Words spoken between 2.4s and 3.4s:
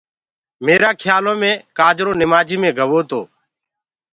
مي گوو تو